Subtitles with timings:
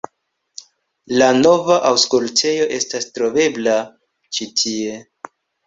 [1.21, 3.79] La nova Aŭskultejo estas trovebla
[4.39, 5.01] ĉi tie.